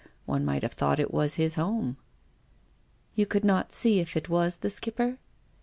[0.25, 1.95] One might have thought it was his home."
[3.13, 5.19] "You could not see if it was the Skipper?"